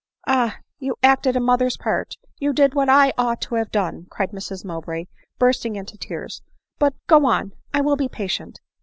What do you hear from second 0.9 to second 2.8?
acted a mother's part— you did